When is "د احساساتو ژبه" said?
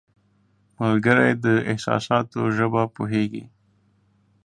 1.45-2.83